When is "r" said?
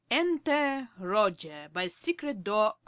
2.65-2.75